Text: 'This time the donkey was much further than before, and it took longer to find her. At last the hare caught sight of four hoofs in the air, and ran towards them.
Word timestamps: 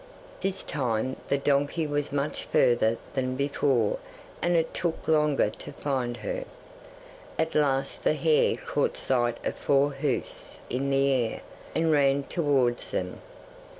'This 0.39 0.63
time 0.63 1.15
the 1.27 1.37
donkey 1.37 1.85
was 1.85 2.11
much 2.11 2.45
further 2.45 2.97
than 3.13 3.35
before, 3.35 3.99
and 4.41 4.55
it 4.55 4.73
took 4.73 5.07
longer 5.07 5.47
to 5.51 5.71
find 5.73 6.17
her. 6.25 6.43
At 7.37 7.53
last 7.53 8.03
the 8.03 8.15
hare 8.15 8.55
caught 8.55 8.97
sight 8.97 9.37
of 9.45 9.53
four 9.55 9.91
hoofs 9.91 10.57
in 10.71 10.89
the 10.89 11.07
air, 11.11 11.41
and 11.75 11.91
ran 11.91 12.23
towards 12.23 12.89
them. 12.89 13.21